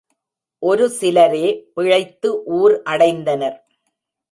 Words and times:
ஒரு 0.63 0.85
சிலரே 0.89 1.45
பிழைத்து 1.73 2.31
ஊர் 2.59 2.75
அடைந்தனர். 2.85 3.57